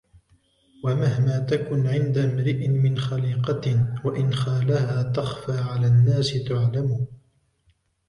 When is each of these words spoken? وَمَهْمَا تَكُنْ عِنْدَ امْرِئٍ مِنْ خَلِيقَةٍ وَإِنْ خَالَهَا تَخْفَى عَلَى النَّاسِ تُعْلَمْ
وَمَهْمَا 0.83 1.39
تَكُنْ 1.39 1.87
عِنْدَ 1.87 2.17
امْرِئٍ 2.17 2.67
مِنْ 2.67 2.97
خَلِيقَةٍ 2.97 3.95
وَإِنْ 4.05 4.33
خَالَهَا 4.33 5.01
تَخْفَى 5.03 5.57
عَلَى 5.57 5.87
النَّاسِ 5.87 6.33
تُعْلَمْ 6.43 7.07